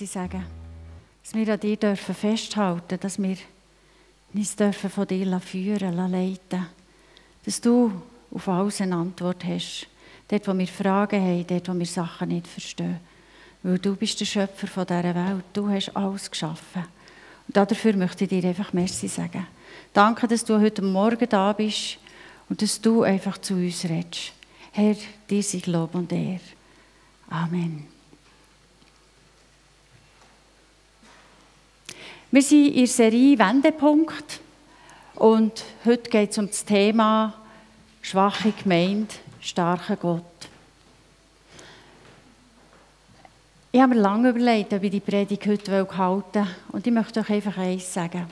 Sie 0.00 0.06
sagen, 0.06 0.46
dass 1.22 1.34
wir 1.34 1.52
an 1.52 1.60
dir 1.60 1.76
dürfen 1.76 2.14
festhalten 2.14 2.98
dass 2.98 3.20
wir 3.20 3.36
uns 4.32 4.56
dürfen 4.56 4.88
von 4.88 5.06
dir 5.06 5.40
führen 5.40 5.94
leiten 5.94 6.66
Dass 7.44 7.60
du 7.60 7.92
auf 8.34 8.48
alles 8.48 8.80
eine 8.80 8.96
Antwort 8.96 9.44
hast. 9.44 9.88
Dort, 10.26 10.48
wo 10.48 10.56
wir 10.56 10.68
Fragen 10.68 11.20
haben, 11.20 11.46
dort, 11.46 11.68
wo 11.68 11.78
wir 11.78 11.84
Sachen 11.84 12.28
nicht 12.28 12.46
verstehen. 12.46 12.98
Weil 13.62 13.78
du 13.78 13.94
bist 13.94 14.18
der 14.18 14.24
Schöpfer 14.24 14.68
von 14.68 14.86
dieser 14.86 15.14
Welt. 15.14 15.44
Du 15.52 15.68
hast 15.68 15.94
alles 15.94 16.30
geschaffen. 16.30 16.86
Und 17.46 17.54
dafür 17.54 17.94
möchte 17.94 18.24
ich 18.24 18.30
dir 18.30 18.48
einfach 18.48 18.72
Merci 18.72 19.06
sagen. 19.06 19.46
Danke, 19.92 20.26
dass 20.26 20.46
du 20.46 20.58
heute 20.58 20.80
Morgen 20.80 21.28
da 21.28 21.52
bist 21.52 21.98
und 22.48 22.62
dass 22.62 22.80
du 22.80 23.02
einfach 23.02 23.36
zu 23.36 23.52
uns 23.52 23.84
redest. 23.84 24.32
Herr, 24.72 24.96
dir 25.28 25.42
sei 25.42 25.60
Lob 25.66 25.94
und 25.94 26.10
Ehre. 26.10 26.40
Amen. 27.28 27.99
Wir 32.32 32.42
sind 32.42 32.68
in 32.68 32.74
der 32.76 32.86
Serie 32.86 33.36
Wendepunkt 33.36 34.38
und 35.16 35.64
heute 35.84 36.08
geht 36.08 36.30
es 36.30 36.38
um 36.38 36.46
das 36.46 36.64
Thema 36.64 37.34
schwache 38.02 38.52
Gemeinde, 38.52 39.12
starker 39.40 39.96
Gott. 39.96 40.22
Ich 43.72 43.80
habe 43.80 43.96
mir 43.96 44.00
lange 44.00 44.28
überlegt, 44.28 44.72
ob 44.72 44.80
ich 44.84 44.92
die 44.92 45.00
Predigt 45.00 45.44
heute 45.44 45.72
halten 45.72 46.34
will. 46.34 46.46
Und 46.70 46.86
ich 46.86 46.92
möchte 46.92 47.18
euch 47.18 47.30
einfach 47.30 47.58
eins 47.58 47.92
sagen. 47.92 48.26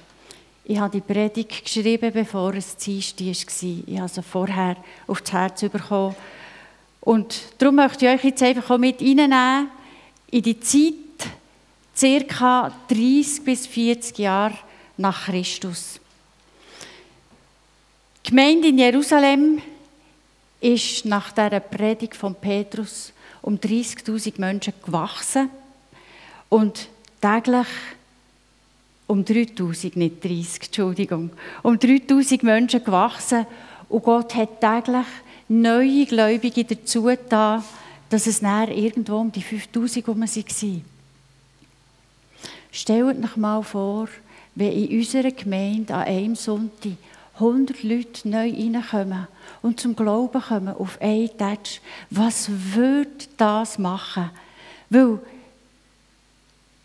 Ich 0.64 0.78
habe 0.78 0.92
die 0.92 1.00
Predigt 1.00 1.64
geschrieben, 1.64 2.12
bevor 2.12 2.54
es 2.54 2.76
Dienstag 2.76 3.26
war. 3.26 3.82
Ich 3.84 3.98
habe 3.98 4.08
sie 4.08 4.22
vorher 4.22 4.76
auf 5.08 5.22
das 5.22 5.32
Herz 5.32 5.60
bekommen. 5.62 6.14
Und 7.00 7.40
darum 7.58 7.74
möchte 7.74 8.06
ich 8.06 8.12
euch 8.12 8.24
jetzt 8.26 8.44
einfach 8.44 8.70
auch 8.70 8.78
mit 8.78 9.00
reinnehmen 9.00 9.70
in 10.30 10.42
die 10.42 10.60
Zeit, 10.60 10.94
circa 11.98 12.72
30 12.88 13.44
bis 13.44 13.66
40 13.66 14.18
Jahre 14.18 14.56
nach 14.96 15.26
Christus. 15.26 16.00
Die 18.24 18.30
Gemeinde 18.30 18.68
in 18.68 18.78
Jerusalem 18.78 19.60
ist 20.60 21.04
nach 21.04 21.32
der 21.32 21.60
Predigt 21.60 22.14
von 22.14 22.34
Petrus 22.34 23.12
um 23.42 23.56
30.000 23.56 24.34
Menschen 24.38 24.74
gewachsen 24.84 25.50
und 26.48 26.88
täglich 27.20 27.66
um 29.06 29.24
3.000, 29.24 29.98
nicht 29.98 30.22
30, 30.22 30.64
Entschuldigung, 30.64 31.30
um 31.62 31.74
3.000 31.74 32.44
Menschen 32.44 32.84
gewachsen 32.84 33.46
und 33.88 34.02
Gott 34.02 34.34
hat 34.34 34.60
täglich 34.60 35.06
neue 35.48 36.04
Gläubige 36.06 36.64
dazu 36.64 37.04
getan, 37.04 37.64
dass 38.10 38.26
es 38.26 38.42
näher 38.42 38.68
irgendwo 38.68 39.16
um 39.16 39.32
die 39.32 39.42
5.000 39.42 40.06
herum 40.06 40.20
waren. 40.20 40.97
Stellt 42.70 43.24
euch 43.24 43.36
mal 43.36 43.62
vor, 43.62 44.08
wenn 44.54 44.72
in 44.72 44.98
unserer 44.98 45.30
Gemeinde 45.30 45.94
an 45.94 46.04
einem 46.04 46.36
Sonntag 46.36 46.92
100 47.34 47.82
Leute 47.84 48.28
neu 48.28 48.50
reinkommen 48.50 49.28
und 49.62 49.80
zum 49.80 49.94
Glauben 49.94 50.42
kommen 50.42 50.74
auf 50.74 51.00
einen 51.00 51.30
Touch. 51.38 51.80
Was 52.10 52.50
würde 52.74 53.10
das 53.36 53.78
machen? 53.78 54.30
Weil 54.90 55.20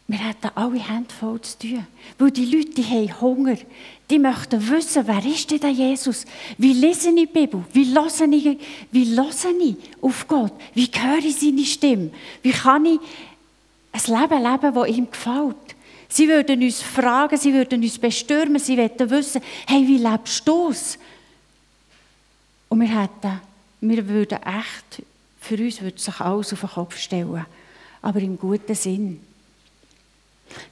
wir 0.07 0.19
hätten 0.19 0.51
alle 0.55 0.79
Hände 0.79 1.13
voll 1.13 1.41
zu 1.41 1.57
tun. 1.57 1.87
Weil 2.19 2.31
die 2.31 2.45
Leute 2.45 2.69
die 2.71 2.83
haben 2.83 3.21
Hunger. 3.21 3.57
Die 4.09 4.19
möchten 4.19 4.69
wissen, 4.69 5.07
wer 5.07 5.25
ist 5.25 5.49
denn 5.49 5.59
der 5.59 5.71
Jesus? 5.71 6.25
Wie 6.57 6.73
lese 6.73 7.09
ich 7.09 7.15
die 7.15 7.25
Bibel? 7.25 7.63
Wie 7.71 7.85
höre 7.95 8.31
ich, 8.31 8.59
wie 8.91 9.15
höre 9.15 9.59
ich 9.59 9.75
auf 10.01 10.27
Gott? 10.27 10.53
Wie 10.73 10.89
höre 10.93 11.17
ich 11.19 11.37
seine 11.37 11.65
Stimme? 11.65 12.11
Wie 12.41 12.51
kann 12.51 12.85
ich 12.85 12.99
ein 13.91 14.21
Leben 14.21 14.43
leben, 14.43 14.75
das 14.75 14.89
ihm 14.89 15.09
gefällt? 15.09 15.55
Sie 16.13 16.27
würden 16.27 16.61
uns 16.61 16.79
fragen, 16.79 17.35
sie 17.37 17.51
würden 17.51 17.81
uns 17.81 17.97
bestürmen, 17.97 18.59
sie 18.59 18.77
würden 18.77 19.09
wissen, 19.09 19.41
hey, 19.65 19.87
wie 19.87 19.97
lebst 19.97 20.47
du 20.47 20.69
es? 20.69 20.99
Und 22.69 22.81
wir 22.81 23.01
hätten, 23.01 23.41
wir 23.81 24.07
würden 24.07 24.37
echt, 24.43 25.01
für 25.41 25.55
uns 25.55 25.81
würde 25.81 25.99
sich 25.99 26.19
alles 26.19 26.53
auf 26.53 26.59
den 26.59 26.69
Kopf 26.69 26.97
stellen. 26.97 27.43
Aber 28.03 28.19
im 28.19 28.37
guten 28.37 28.75
Sinn. 28.75 29.21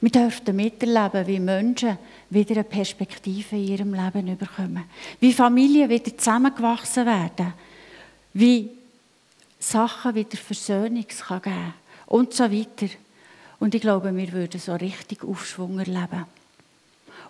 Wir 0.00 0.10
dürften 0.10 0.54
miterleben, 0.54 1.26
wie 1.26 1.40
Menschen 1.40 1.98
wieder 2.30 2.54
eine 2.54 2.62
Perspektive 2.62 3.56
in 3.56 3.66
ihrem 3.66 3.94
Leben 3.94 4.38
bekommen. 4.38 4.84
Wie 5.18 5.32
Familien 5.32 5.90
wieder 5.90 6.16
zusammengewachsen 6.16 7.04
werden. 7.04 7.52
Wie 8.32 8.70
Sachen 9.58 10.14
wieder 10.14 10.36
Versöhnung 10.36 11.04
geben 11.04 11.42
kann. 11.42 11.74
Und 12.06 12.32
so 12.32 12.44
weiter. 12.44 12.86
Und 13.62 13.76
ich 13.76 13.80
glaube, 13.80 14.12
wir 14.16 14.32
würden 14.32 14.60
so 14.60 14.74
richtig 14.74 15.22
Aufschwung 15.22 15.78
erleben. 15.78 16.24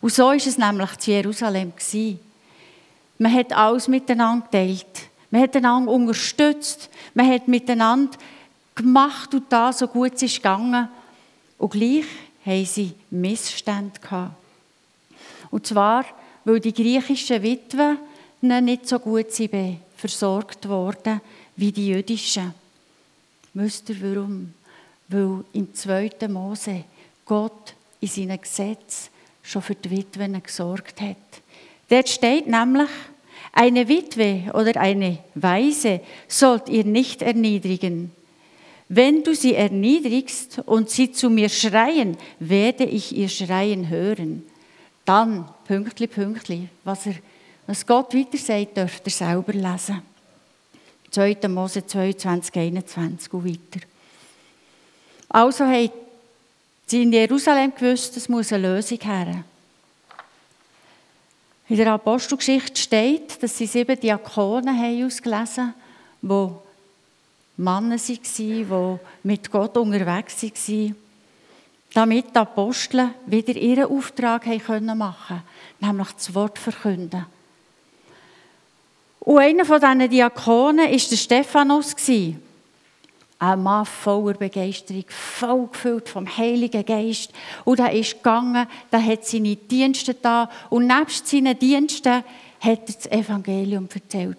Und 0.00 0.14
so 0.14 0.28
war 0.28 0.34
es 0.34 0.56
nämlich 0.56 0.96
zu 0.96 1.10
Jerusalem. 1.10 1.74
Man 3.18 3.34
hat 3.34 3.52
alles 3.52 3.86
miteinander 3.86 4.46
geteilt. 4.46 5.10
Man 5.30 5.42
hat 5.42 5.54
einander 5.54 5.92
unterstützt. 5.92 6.88
Man 7.12 7.30
hat 7.30 7.48
miteinander 7.48 8.16
gemacht 8.74 9.34
und 9.34 9.52
da 9.52 9.74
so 9.74 9.86
gut 9.86 10.14
es 10.14 10.22
ist 10.22 10.36
gegangen. 10.36 10.88
Und 11.58 11.72
gleich 11.72 12.06
haben 12.46 12.64
sie 12.64 12.94
Missstände 13.10 14.00
gehabt. 14.00 14.32
Und 15.50 15.66
zwar, 15.66 16.06
weil 16.46 16.60
die 16.60 16.72
griechischen 16.72 17.42
Witwen 17.42 17.98
nicht 18.40 18.88
so 18.88 18.98
gut 18.98 19.26
versorgt 19.98 20.66
wurden 20.66 21.20
wie 21.56 21.72
die 21.72 21.88
jüdischen. 21.88 22.54
Wisst 23.52 23.90
ihr 23.90 24.00
warum? 24.00 24.54
Weil 25.12 25.44
im 25.52 25.74
2. 25.74 26.10
Mose 26.28 26.84
Gott 27.24 27.74
in 28.00 28.08
seinem 28.08 28.40
Gesetz 28.40 29.10
schon 29.42 29.62
für 29.62 29.74
die 29.74 29.90
Witwen 29.90 30.42
gesorgt 30.42 31.00
hat. 31.00 31.16
Dort 31.88 32.08
steht 32.08 32.46
nämlich, 32.46 32.88
eine 33.52 33.86
Witwe 33.86 34.50
oder 34.54 34.80
eine 34.80 35.18
Weise 35.34 36.00
sollt 36.26 36.70
ihr 36.70 36.84
nicht 36.84 37.20
erniedrigen. 37.20 38.10
Wenn 38.88 39.22
du 39.22 39.34
sie 39.34 39.54
erniedrigst 39.54 40.60
und 40.66 40.88
sie 40.90 41.12
zu 41.12 41.28
mir 41.28 41.48
schreien, 41.48 42.16
werde 42.38 42.84
ich 42.84 43.16
ihr 43.16 43.28
Schreien 43.28 43.88
hören. 43.88 44.42
Dann, 45.04 45.48
pünktli, 45.66 46.06
pünktli, 46.06 46.68
was, 46.84 47.06
er, 47.06 47.14
was 47.66 47.86
Gott 47.86 48.14
weiter 48.14 48.38
sagt, 48.38 48.76
dürft 48.76 49.06
ihr 49.06 49.12
selber 49.12 49.52
lesen. 49.52 50.02
2. 51.10 51.36
Mose 51.48 51.86
22, 51.86 52.54
21 52.54 53.32
und 53.34 53.44
weiter. 53.46 53.86
Also 55.32 55.64
haben 55.64 55.90
sie 56.86 57.02
in 57.02 57.12
Jerusalem 57.12 57.72
gewusst, 57.74 58.16
es 58.18 58.28
muss 58.28 58.52
eine 58.52 58.68
Lösung 58.68 58.98
her. 59.00 59.44
In 61.68 61.76
der 61.78 61.92
Apostelgeschichte 61.92 62.78
steht, 62.78 63.42
dass 63.42 63.56
sie 63.56 63.66
sieben 63.66 63.98
Diakonen 63.98 64.78
haben 64.78 65.06
ausgelesen 65.06 65.72
haben, 66.22 66.58
die 67.56 67.62
Männer 67.62 67.96
waren, 67.96 68.20
die 68.38 68.98
mit 69.22 69.50
Gott 69.50 69.76
unterwegs 69.78 70.42
waren, 70.42 70.96
damit 71.94 72.26
die 72.34 72.38
Apostel 72.38 73.08
wieder 73.24 73.54
ihren 73.54 73.90
Auftrag 73.90 74.46
machen 74.46 74.60
können, 74.66 75.42
nämlich 75.80 76.12
das 76.12 76.34
Wort 76.34 76.58
verkünden. 76.58 77.24
Und 79.20 79.38
einer 79.38 79.64
von 79.64 79.80
diesen 79.80 80.10
Diakonen 80.10 80.90
war 80.90 81.08
der 81.08 81.16
Stephanus 81.16 81.96
ein 83.42 83.60
Mann 83.60 83.84
voller 83.84 84.34
Begeisterung, 84.34 85.04
voll 85.08 85.66
gefüllt 85.66 86.08
vom 86.08 86.36
Heiligen 86.36 86.86
Geist. 86.86 87.32
Und 87.64 87.80
er 87.80 87.92
ist 87.92 88.18
gegangen, 88.18 88.68
er 88.90 89.04
hat 89.04 89.24
seine 89.24 89.56
Dienste 89.56 90.14
da 90.14 90.48
und 90.70 90.86
nebst 90.86 91.26
seinen 91.26 91.58
Diensten 91.58 92.22
hat 92.60 92.88
er 92.88 92.94
das 92.94 93.06
Evangelium 93.06 93.88
erzählt. 93.92 94.38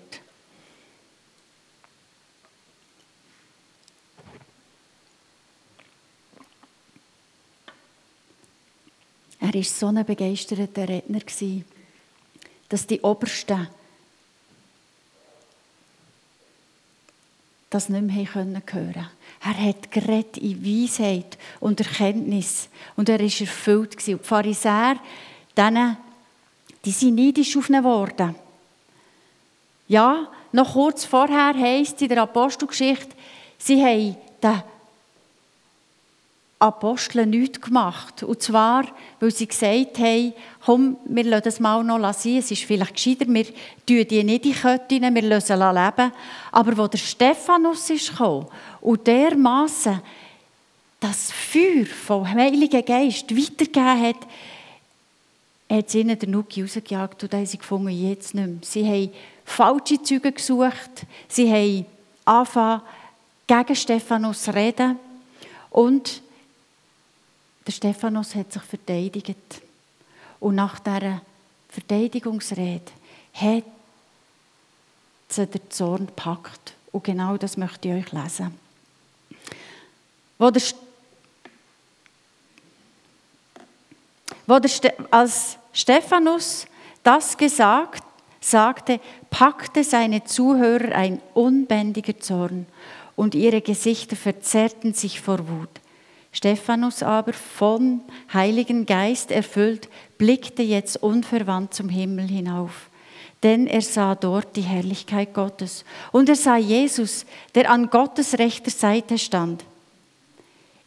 Er 9.42 9.54
war 9.54 9.64
so 9.64 9.88
ein 9.88 10.06
begeisterter 10.06 10.88
Redner, 10.88 11.20
dass 12.70 12.88
die 12.88 13.02
Obersten 13.02 13.68
das 17.74 17.90
nicht 17.90 18.04
mehr 18.04 18.34
hören 18.34 18.62
können. 18.66 19.08
Er 19.44 19.68
hat 19.68 19.92
geredet 19.92 20.38
in 20.38 20.64
Weisheit 20.64 21.38
und 21.60 21.80
Erkenntnis 21.80 22.70
und 22.96 23.10
er 23.10 23.20
war 23.20 23.26
erfüllt. 23.26 23.96
Und 23.96 24.08
die 24.08 24.18
Pharisäer, 24.18 24.96
denen, 25.58 25.98
die 26.86 26.92
sind 26.92 27.16
neidisch 27.16 27.58
auf 27.58 27.70
ihn 27.70 27.78
geworden. 27.78 28.36
Ja, 29.88 30.28
noch 30.52 30.74
kurz 30.74 31.06
vorher 31.06 31.54
heisst 31.54 31.96
es 31.96 32.02
in 32.04 32.10
der 32.10 32.22
Apostelgeschichte, 32.22 33.16
sie 33.58 33.84
haben 33.84 34.18
den 34.42 34.64
Apostel 36.64 37.26
nichts 37.26 37.60
gemacht. 37.60 38.24
Und 38.24 38.42
zwar, 38.42 38.86
weil 39.20 39.32
sie 39.32 39.48
gesagt 39.48 40.00
haben, 40.00 40.34
komm, 40.66 40.98
wir 41.06 41.26
lassen 41.26 41.44
das 41.44 41.60
mal 41.60 41.84
noch 41.84 42.14
sein, 42.14 42.38
es 42.38 42.52
ist 42.52 42.64
vielleicht 42.64 42.96
gescheiter, 42.96 43.26
wir 43.28 43.46
tun 43.46 44.08
die 44.10 44.24
nicht 44.24 44.46
in 44.46 44.54
Köttinnen, 44.54 45.14
wir 45.14 45.24
lassen 45.24 45.48
sie 45.48 45.54
leben. 45.54 46.12
Aber 46.54 46.78
wo 46.78 46.88
der 46.88 46.98
Stephanus 46.98 47.88
gekommen 47.88 48.48
und 48.80 49.06
dermassen 49.06 50.02
das 51.02 51.32
Feuer 51.34 51.86
vom 51.86 52.26
Heiligen 52.26 52.86
Geist 52.86 53.30
weitergegeben 53.36 54.02
hat, 54.02 54.28
hat 55.70 55.90
sie 55.90 56.00
ihnen 56.00 56.18
den 56.18 56.32
Nuki 56.32 56.62
rausgejagt 56.62 57.24
und 57.24 57.34
haben 57.34 57.46
sie 57.46 57.58
gefunden, 57.58 57.90
jetzt 57.90 58.36
nicht 58.36 58.48
mehr. 58.48 58.58
Sie 58.62 58.88
haben 58.88 59.12
falsche 59.44 60.02
Züge 60.02 60.32
gesucht, 60.32 61.06
sie 61.28 61.52
haben 61.52 61.86
angefangen, 62.24 62.82
gegen 63.48 63.76
Stephanus 63.76 64.44
zu 64.44 64.56
reden 64.56 64.98
und 65.70 66.23
der 67.66 67.72
Stephanus 67.72 68.36
hat 68.36 68.52
sich 68.52 68.62
verteidigt. 68.64 69.62
Und 70.40 70.56
nach 70.56 70.80
dieser 70.80 71.22
Verteidigungsrede 71.70 72.92
hat 73.34 73.64
sie 75.30 75.48
der 75.48 75.70
Zorn 75.70 76.08
gepackt. 76.08 76.74
Und 76.92 77.04
genau 77.04 77.38
das 77.38 77.58
möchte 77.58 77.88
ich 77.88 78.06
euch 78.06 78.12
lesen. 78.12 78.58
Wo 80.38 80.52
der, 80.52 80.62
wo 84.46 84.60
der 84.60 84.94
als 85.10 85.58
Stephanus 85.72 86.68
das 87.04 87.38
gesagt 87.38 88.04
sagte, 88.42 89.00
packte 89.30 89.84
seine 89.84 90.26
Zuhörer 90.26 90.94
ein 90.94 91.22
unbändiger 91.34 92.20
Zorn 92.20 92.66
und 93.16 93.36
ihre 93.36 93.62
Gesichter 93.62 94.16
verzerrten 94.16 94.94
sich 94.94 95.22
vor 95.22 95.48
Wut. 95.48 95.70
Stephanus 96.34 97.04
aber, 97.04 97.32
vom 97.32 98.02
Heiligen 98.34 98.86
Geist 98.86 99.32
erfüllt, 99.32 99.88
blickte 100.18 100.64
jetzt 100.64 101.02
unverwandt 101.02 101.74
zum 101.76 101.90
Himmel 101.90 102.28
hinauf. 102.28 102.90
Denn 103.44 103.68
er 103.68 103.82
sah 103.82 104.16
dort 104.16 104.56
die 104.56 104.62
Herrlichkeit 104.62 105.34
Gottes. 105.34 105.86
Und 106.12 106.30
er 106.30 106.36
sah 106.36 106.58
Jesus, 106.58 107.26
der 107.54 107.70
an 107.70 107.90
Gottes 107.90 108.40
rechter 108.40 108.72
Seite 108.72 109.18
stand. 109.18 109.64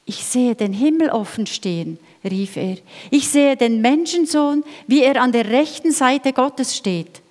Ich 0.05 0.25
sehe 0.25 0.55
den 0.55 0.73
Himmel 0.73 1.11
offen 1.11 1.47
stehen, 1.47 1.99
rief 2.25 2.57
er. 2.57 2.79
Ich 3.11 3.29
sehe 3.29 3.57
den 3.57 3.81
Menschensohn, 3.81 4.65
wie 4.87 5.03
er 5.03 5.21
an 5.21 5.33
der 5.33 5.49
rechten 5.49 5.93
Seite 5.93 6.33
Gottes 6.33 6.77
steht. 6.77 7.23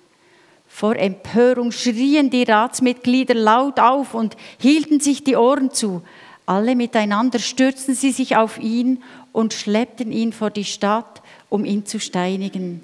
Vor 0.68 0.96
Empörung 0.96 1.72
schrien 1.72 2.30
die 2.30 2.42
Ratsmitglieder 2.42 3.34
laut 3.34 3.80
auf 3.80 4.14
und 4.14 4.36
hielten 4.58 5.00
sich 5.00 5.24
die 5.24 5.36
Ohren 5.36 5.72
zu. 5.72 6.02
Alle 6.46 6.76
miteinander 6.76 7.40
stürzten 7.40 7.94
sie 7.94 8.12
sich 8.12 8.36
auf 8.36 8.58
ihn 8.58 9.02
und 9.32 9.52
schleppten 9.52 10.12
ihn 10.12 10.32
vor 10.32 10.50
die 10.50 10.64
Stadt, 10.64 11.20
um 11.48 11.64
ihn 11.64 11.84
zu 11.84 11.98
steinigen. 11.98 12.82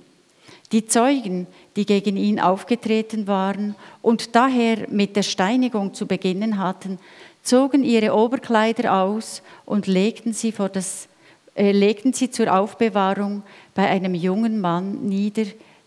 Die 0.73 0.87
Zeugen, 0.87 1.47
die 1.76 1.87
gegen 1.87 2.17
ihn 2.17 2.41
aufgetreten 2.41 3.26
waren 3.26 3.76
und 4.00 4.35
daher 4.35 4.88
mit 4.91 5.17
der 5.17 5.23
Steinigung 5.23 5.94
zu 5.94 6.06
beginnen 6.06 6.59
hatten, 6.59 6.99
zogen 7.43 7.85
ihre 7.85 8.14
Oberkleider 8.14 8.94
aus 8.94 9.43
und 9.65 9.87
legten 9.87 10.32
sie, 10.32 10.50
vor 10.50 10.69
das, 10.69 11.08
äh, 11.55 11.73
legten 11.73 12.12
sie 12.12 12.31
zur 12.31 12.53
Aufbewahrung 12.53 13.43
bei 13.75 13.88
einem 13.88 14.15
jungen 14.15 14.61
Mann 14.61 15.08
nieder, 15.08 15.44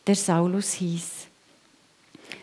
der 0.08 0.16
Saulus 0.16 0.74
hieß. 0.74 1.28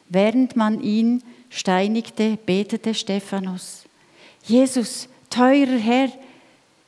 Während 0.08 0.56
man 0.56 0.82
ihn 0.82 1.23
steinigte, 1.49 2.37
betete 2.44 2.93
Stephanus, 2.93 3.85
Jesus, 4.44 5.08
teurer 5.32 5.79
Herr, 5.79 6.11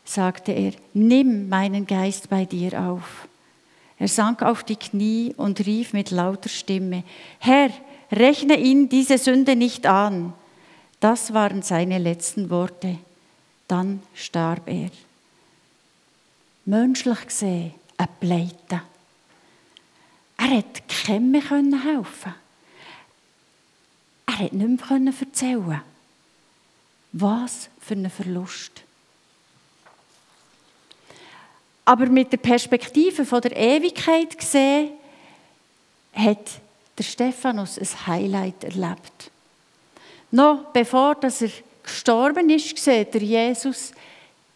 sagte 0.05 0.53
er, 0.53 0.73
nimm 0.93 1.49
meinen 1.49 1.87
Geist 1.87 2.29
bei 2.29 2.45
dir 2.45 2.79
auf. 2.81 3.27
Er 3.99 4.09
sank 4.09 4.43
auf 4.43 4.63
die 4.63 4.77
Knie 4.77 5.35
und 5.37 5.65
rief 5.67 5.93
mit 5.93 6.11
lauter 6.11 6.49
Stimme, 6.49 7.05
Herr, 7.39 7.71
rechne 8.13 8.59
ihn 8.59 8.89
diese 8.89 9.19
Sünde 9.19 9.57
nicht 9.57 9.87
an. 9.87 10.35
Das 11.01 11.33
waren 11.33 11.63
seine 11.63 11.99
letzten 11.99 12.51
Worte. 12.51 12.99
Dann 13.69 14.03
starb 14.15 14.69
er. 14.69 14.91
Menschlich 16.67 17.27
gesehen, 17.27 17.73
ein 17.97 18.09
Pleite. 18.21 18.83
Er 20.37 20.47
hätte 20.47 20.83
keinem 20.89 21.83
helfen 21.83 22.35
Er 24.27 24.39
hätte 24.39 24.57
nicht 24.57 25.21
erzählen 25.21 25.83
Was 27.17 27.69
für 27.81 27.95
ein 27.95 28.11
Verlust. 28.11 28.83
Aber 31.85 32.07
mit 32.07 32.33
der 32.33 32.39
Perspektive 32.39 33.25
von 33.25 33.41
der 33.41 33.57
Ewigkeit 33.57 34.37
gesehen, 34.37 34.91
hat 36.13 36.61
der 36.99 37.05
Stephanus 37.05 37.79
ein 37.79 38.07
Highlight 38.07 38.65
erlebt. 38.65 39.31
Noch 40.33 40.65
bevor 40.73 41.15
dass 41.15 41.43
er 41.43 41.51
gestorben 41.85 42.51
ist, 42.51 42.77
sieht 42.79 43.15
er 43.15 43.23
Jesus 43.23 43.93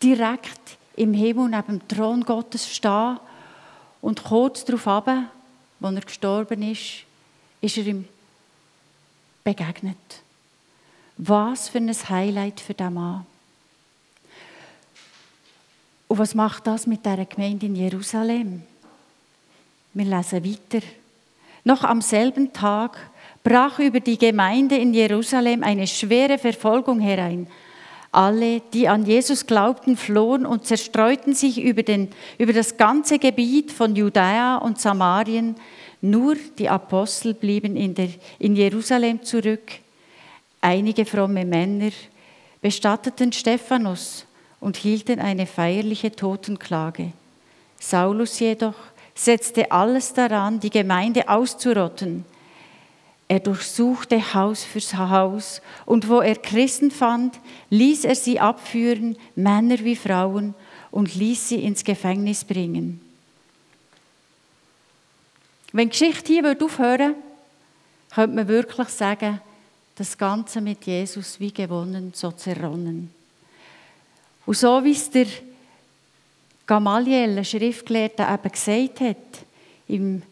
direkt 0.03 0.77
im 0.97 1.15
Himmel 1.15 1.49
neben 1.49 1.79
dem 1.79 1.89
Thron 1.89 2.25
Gottes 2.25 2.69
stehen. 2.69 3.19
Und 4.01 4.25
kurz 4.25 4.65
darauf 4.65 4.87
als 4.89 5.25
er 5.81 6.01
gestorben 6.01 6.63
ist, 6.63 7.05
ist 7.61 7.77
er 7.77 7.87
ihm 7.87 8.09
begegnet. 9.45 9.97
Was 11.19 11.69
für 11.69 11.79
ein 11.79 11.93
Highlight 11.93 12.61
für 12.61 12.75
diesen 12.75 12.95
Mann. 12.95 13.27
Und 16.07 16.19
was 16.19 16.35
macht 16.35 16.67
das 16.67 16.87
mit 16.87 17.05
der 17.05 17.27
Gemeinde 17.27 17.67
in 17.67 17.75
Jerusalem? 17.75 18.63
Wir 19.95 20.05
lesen 20.05 20.45
weiter. 20.45 20.87
Noch 21.65 21.83
am 21.83 22.01
selben 22.01 22.53
Tag 22.53 22.97
brach 23.43 23.81
über 23.81 23.99
die 23.99 24.17
Gemeinde 24.17 24.77
in 24.77 24.95
Jerusalem 24.95 25.65
eine 25.65 25.89
schwere 25.89 26.39
Verfolgung 26.39 27.01
herein. 27.01 27.49
Alle, 28.13 28.61
die 28.73 28.89
an 28.89 29.05
Jesus 29.05 29.45
glaubten, 29.45 29.97
flohen 29.97 30.47
und 30.47 30.67
zerstreuten 30.67 31.35
sich 31.35 31.61
über, 31.61 31.83
den, 31.83 32.09
über 32.39 32.53
das 32.53 32.77
ganze 32.77 33.19
Gebiet 33.19 33.73
von 33.73 33.97
Judäa 33.97 34.57
und 34.59 34.81
Samarien. 34.81 35.57
Nur 36.01 36.37
die 36.59 36.69
Apostel 36.69 37.35
blieben 37.35 37.77
in, 37.77 37.95
der, 37.95 38.09
in 38.39 38.55
Jerusalem 38.55 39.25
zurück. 39.25 39.81
Einige 40.61 41.05
fromme 41.05 41.45
Männer 41.45 41.91
bestatteten 42.61 43.33
Stephanus 43.33 44.27
und 44.61 44.77
hielten 44.77 45.21
eine 45.21 45.47
feierliche 45.47 46.11
Totenklage. 46.11 47.13
Saulus 47.79 48.41
jedoch 48.41 48.75
setzte 49.15 49.71
alles 49.71 50.13
daran, 50.13 50.61
die 50.61 50.71
Gemeinde 50.71 51.29
auszurotten. 51.29 52.25
Er 53.29 53.41
durchsuchte 53.41 54.35
Haus 54.35 54.65
für 54.65 54.81
Haus 55.11 55.61
und 55.85 56.09
wo 56.09 56.21
er 56.21 56.37
Christen 56.37 56.91
fand, 56.91 57.39
ließ 57.69 58.05
er 58.05 58.15
sie 58.15 58.41
abführen, 58.41 59.17
Männer 59.37 59.79
wie 59.81 59.97
Frauen, 59.97 60.55
und 60.91 61.15
ließ 61.15 61.51
sie 61.51 61.63
ins 61.63 61.85
Gefängnis 61.85 62.45
bringen. 62.45 63.03
Wenn 65.73 65.91
die 65.91 65.99
Geschichte 65.99 66.33
hier 66.33 66.57
aufhören 66.63 66.99
würde, 67.01 67.15
könnte 68.15 68.37
man 68.37 68.49
wirklich 68.49 68.89
sagen, 68.89 69.41
das 69.99 70.17
Ganze 70.17 70.61
mit 70.61 70.87
Jesus 70.87 71.41
wie 71.41 71.53
gewonnen, 71.53 72.13
so 72.15 72.31
zerronnen. 72.31 73.11
Und 74.47 74.57
so 74.57 74.83
wie 74.85 74.93
es 74.93 75.11
der 75.11 75.27
Gamaliel, 76.67 77.37
ein 77.37 77.45
Schriftgelehrter, 77.45 78.33
eben 78.33 78.53
gesagt 78.53 79.01
hat, 79.01 79.17
im 79.89 80.23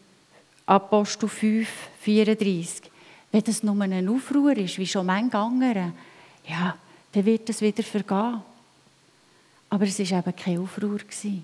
Apostel 0.65 1.27
5, 1.27 1.67
34. 2.01 2.89
Wenn 3.31 3.43
das 3.43 3.63
nur 3.63 3.81
ein 3.81 4.07
Aufruhr 4.07 4.55
ist, 4.55 4.77
wie 4.77 4.87
schon 4.87 5.05
manche 5.05 5.37
andere, 5.37 5.91
ja, 6.47 6.77
dann 7.11 7.25
wird 7.25 7.49
es 7.49 7.61
wieder 7.61 7.83
vergehen. 7.83 8.41
Aber 9.69 9.85
es 9.85 9.99
war 9.99 10.19
eben 10.19 10.35
kein 10.35 10.59
Aufruhr. 10.59 10.99
Die 11.23 11.43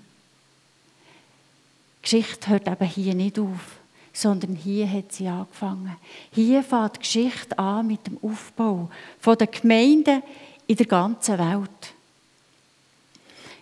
Geschichte 2.00 2.48
hört 2.48 2.68
eben 2.68 2.86
hier 2.86 3.14
nicht 3.14 3.38
auf, 3.38 3.78
sondern 4.14 4.54
hier 4.54 4.90
hat 4.90 5.12
sie 5.12 5.26
angefangen. 5.26 5.96
Hier 6.32 6.62
fängt 6.62 6.96
die 6.96 7.00
Geschichte 7.00 7.58
an 7.58 7.88
mit 7.88 8.06
dem 8.06 8.16
Aufbau 8.22 8.88
von 9.18 9.36
der 9.36 9.48
Gemeinden 9.48 10.22
in 10.68 10.76
der 10.76 10.86
ganzen 10.86 11.38
Welt. 11.38 11.94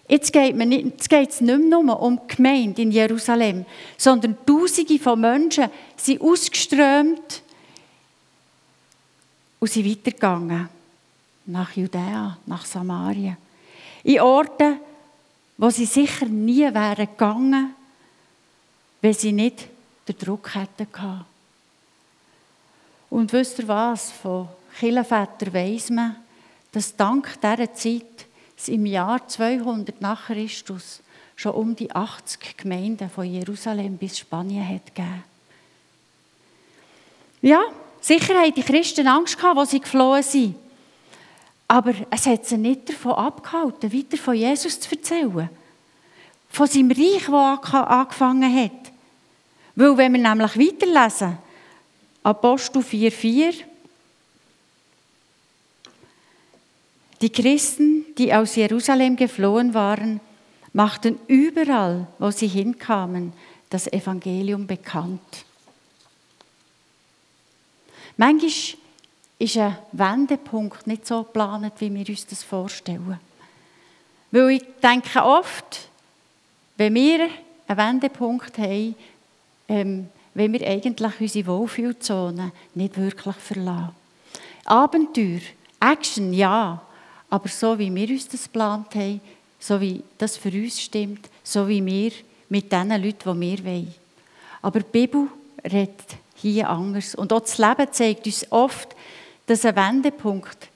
Jetzt 0.09 0.31
geht 0.31 0.55
es 0.55 0.67
nicht, 0.67 1.41
nicht 1.41 1.71
nur 1.71 2.03
um 2.03 2.21
die 2.29 2.37
Gemeinde 2.37 2.83
in 2.83 2.93
Jerusalem, 2.93 3.65
sondern 3.97 4.37
Tausende 4.45 4.99
von 4.99 5.21
Menschen 5.21 5.71
sind 5.97 6.21
ausgeströmt 6.21 7.43
und 9.59 9.71
sind 9.71 9.89
weitergegangen. 9.89 10.69
Nach 11.47 11.75
Judäa, 11.75 12.37
nach 12.45 12.67
Samaria. 12.67 13.39
In 14.05 14.21
Orte, 14.21 14.77
wo 15.57 15.71
sie 15.71 15.87
sicher 15.87 16.27
nie 16.27 16.63
wären 16.75 17.07
gegangen, 17.07 17.75
wenn 19.01 19.15
sie 19.15 19.33
nicht 19.33 19.72
den 20.09 20.19
Druck 20.19 20.55
hätten. 20.55 20.89
Und 23.11 23.33
wisst 23.33 23.59
ihr 23.59 23.69
was? 23.69 24.11
Von 24.11 24.49
Kirchenvätern 24.79 25.53
weiss 25.53 25.91
man, 25.91 26.17
dass 26.73 26.97
dank 26.97 27.41
dieser 27.41 27.73
Zeit 27.75 28.27
es 28.57 28.69
im 28.69 28.87
Jahr 28.87 29.27
200 29.27 30.01
nach 30.01 30.27
Christus 30.27 31.01
schon 31.37 31.53
um 31.53 31.77
die 31.77 31.91
80 31.95 32.57
Gemeinden 32.57 33.11
von 33.11 33.25
Jerusalem 33.25 33.97
bis 33.97 34.19
Spanien 34.19 34.67
hat 34.67 34.95
gegeben. 34.95 35.25
Ja, 37.43 37.61
sicher 38.01 38.35
haben 38.35 38.55
die 38.55 38.63
Christen 38.63 39.07
Angst 39.09 39.37
gehabt, 39.37 39.59
als 39.59 39.71
sie 39.71 39.81
geflohen 39.81 40.23
sind. 40.23 40.55
Aber 41.67 41.95
es 42.11 42.27
hat 42.27 42.47
sie 42.47 42.59
nicht 42.59 42.89
davon 42.89 43.13
abgehalten, 43.13 43.93
weiter 43.93 44.17
von 44.17 44.35
Jesus 44.35 44.79
zu 44.79 44.91
erzählen. 44.95 45.51
Von 46.49 46.67
seinem 46.67 46.91
Reich, 46.91 47.27
das 47.27 47.75
angefangen 47.75 48.63
hat. 48.63 48.82
Weil, 49.75 49.97
wenn 49.97 50.13
wir 50.13 50.21
nämlich 50.21 50.57
weiterlesen, 50.59 51.39
Apostel 52.23 52.83
4,4, 52.83 53.65
die 57.21 57.31
Christen, 57.31 58.05
die 58.19 58.35
aus 58.35 58.57
Jerusalem 58.57 59.17
geflohen 59.17 59.75
waren, 59.75 60.21
machten 60.73 61.19
überall, 61.27 62.07
wo 62.19 62.31
sie 62.31 62.49
hinkamen, 62.49 63.33
das 63.71 63.87
Evangelium 63.87 64.67
bekannt. 64.67 65.45
Manchmal 68.17 68.51
ist 69.39 69.57
ein 69.57 69.79
Wendepunkt 69.93 70.87
nicht 70.87 71.07
so 71.07 71.23
geplant, 71.25 71.73
wie 71.79 71.93
wir 71.93 72.09
uns 72.09 72.27
das 72.27 72.43
vorstellen. 72.43 73.19
Weil 74.31 74.51
ich 74.51 74.65
denke 74.83 75.23
oft, 75.23 75.89
wenn 76.77 76.95
wir 76.95 77.29
einen 77.67 77.79
Wendepunkt 77.79 78.59
haben, 78.59 78.95
ähm, 79.69 80.09
wenn 80.35 80.53
wir 80.53 80.67
eigentlich 80.67 81.21
unsere 81.21 81.47
Wohlfühlzone 81.47 82.53
nicht 82.75 82.97
wirklich 82.97 83.37
verlassen. 83.37 83.95
Abenteuer, 84.65 85.41
Action, 85.81 86.33
ja, 86.33 86.81
aber 87.29 87.49
so 87.49 87.79
wie 87.79 87.95
wir 87.95 88.09
uns 88.09 88.29
das 88.29 88.45
geplant 88.45 88.95
haben, 88.95 89.21
so 89.59 89.81
wie 89.81 90.03
das 90.19 90.37
für 90.37 90.51
uns 90.51 90.81
stimmt, 90.81 91.29
so 91.43 91.67
wie 91.69 91.85
wir 91.85 92.13
mit 92.49 92.71
den 92.71 92.91
Leuten, 92.91 93.41
die 93.41 93.41
wir 93.41 93.65
wollen. 93.65 93.95
Aber 94.61 94.81
die 94.81 94.91
Bibel 94.91 95.29
redet 95.65 96.17
hier 96.37 96.69
anders. 96.69 97.15
Und 97.15 97.33
auch 97.33 97.41
das 97.41 97.59
Leben 97.59 97.93
zeigt 97.93 98.27
uns 98.27 98.47
oft, 98.51 98.95
dass 99.47 99.65
ein 99.65 99.77
Wendepunkt 99.77 100.69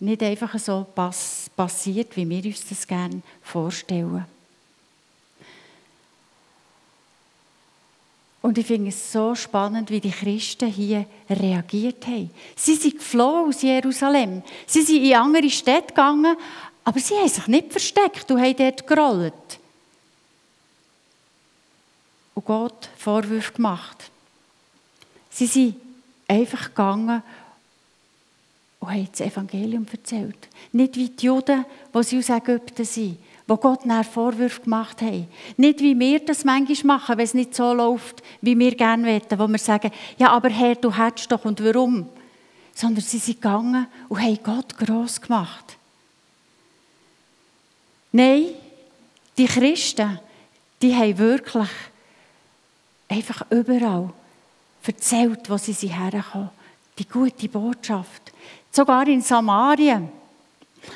nicht 0.00 0.22
einfach 0.22 0.58
so 0.58 0.86
pass 0.94 1.50
passiert, 1.56 2.16
wie 2.16 2.28
wir 2.28 2.44
uns 2.44 2.68
das 2.68 2.86
gerne 2.86 3.22
vorstellen. 3.42 4.24
Und 8.48 8.56
ich 8.56 8.66
finde 8.66 8.88
es 8.88 9.12
so 9.12 9.34
spannend, 9.34 9.90
wie 9.90 10.00
die 10.00 10.10
Christen 10.10 10.70
hier 10.70 11.04
reagiert 11.28 12.06
haben. 12.06 12.30
Sie 12.56 12.76
sind 12.76 12.96
geflohen 12.96 13.50
aus 13.50 13.60
Jerusalem. 13.60 14.42
Sie 14.66 14.80
sind 14.80 15.04
in 15.04 15.16
andere 15.16 15.50
Städte 15.50 15.88
gegangen, 15.88 16.34
aber 16.82 16.98
sie 16.98 17.14
haben 17.16 17.28
sich 17.28 17.46
nicht 17.46 17.70
versteckt 17.70 18.30
und 18.30 18.40
haben 18.40 18.56
dort 18.56 18.86
gerollt. 18.86 19.58
Und 22.32 22.46
Gott 22.46 22.88
Vorwürfe 22.96 23.52
gemacht. 23.52 24.10
Sie 25.28 25.44
sind 25.44 25.76
einfach 26.26 26.68
gegangen 26.68 27.22
und 28.80 28.88
haben 28.88 29.08
das 29.10 29.20
Evangelium 29.20 29.86
erzählt. 29.92 30.48
Nicht 30.72 30.96
wie 30.96 31.10
die 31.10 31.26
Juden, 31.26 31.66
die 31.94 32.02
sie 32.02 32.18
aus 32.18 32.30
Ägypten 32.30 32.86
sind, 32.86 33.18
wo 33.48 33.56
Gott 33.56 33.86
nach 33.86 34.04
Vorwürfe 34.04 34.60
gemacht 34.60 35.00
hat. 35.00 35.24
Nicht 35.56 35.80
wie 35.80 35.98
wir 35.98 36.20
das 36.20 36.44
manchmal 36.44 36.98
machen, 36.98 37.16
wenn 37.16 37.24
es 37.24 37.32
nicht 37.32 37.54
so 37.54 37.72
läuft, 37.72 38.22
wie 38.42 38.56
wir 38.58 38.76
gerne 38.76 39.06
wollen, 39.06 39.40
wo 39.40 39.48
wir 39.48 39.58
sagen, 39.58 39.90
ja, 40.18 40.28
aber 40.28 40.50
Herr, 40.50 40.74
du 40.74 40.94
hättest 40.94 41.32
doch 41.32 41.46
und 41.46 41.64
warum? 41.64 42.06
Sondern 42.74 43.02
sie 43.02 43.18
sind 43.18 43.40
gegangen 43.40 43.86
und 44.10 44.20
haben 44.20 44.38
Gott 44.42 44.76
gross 44.76 45.18
gemacht. 45.20 45.78
Nein, 48.12 48.48
die 49.38 49.46
Christen, 49.46 50.20
die 50.82 50.94
haben 50.94 51.16
wirklich 51.16 51.70
einfach 53.08 53.46
überall 53.50 54.10
erzählt, 54.86 55.48
wo 55.48 55.56
sie 55.56 55.72
herkommen. 55.88 56.50
Die 56.98 57.08
gute 57.08 57.48
Botschaft 57.48 58.32
sogar 58.70 59.06
in 59.08 59.22
Samarien. 59.22 60.08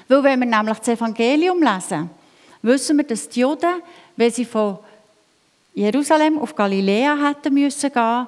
Weil 0.08 0.22
wenn 0.22 0.40
wir 0.40 0.46
nämlich 0.46 0.78
das 0.78 0.88
Evangelium 0.88 1.62
lesen, 1.62 2.10
wissen 2.62 2.96
wir, 2.96 3.04
dass 3.04 3.28
die 3.28 3.40
Juden, 3.40 3.82
wenn 4.16 4.30
sie 4.30 4.44
von 4.44 4.78
Jerusalem 5.74 6.38
auf 6.38 6.54
Galiläa 6.54 7.16
hätten 7.28 7.54
müssen 7.54 7.92
gehen, 7.92 8.26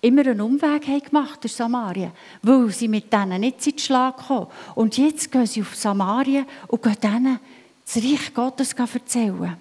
immer 0.00 0.26
einen 0.26 0.40
Umweg 0.40 1.04
gemacht 1.04 1.42
durch 1.42 1.54
Samarien, 1.54 2.12
weil 2.42 2.70
sie 2.70 2.88
mit 2.88 3.12
denen 3.12 3.40
nicht 3.40 3.66
in 3.66 3.72
den 3.72 3.78
Schlag 3.78 4.16
kommen. 4.16 4.48
Und 4.74 4.98
jetzt 4.98 5.30
gehen 5.30 5.46
sie 5.46 5.62
auf 5.62 5.74
Samarien 5.74 6.46
und 6.68 6.82
gehen 6.82 6.96
denen 7.02 7.38
das 7.84 7.96
Reich 7.96 8.34
Gottes 8.34 8.72
erzählen. 8.72 9.56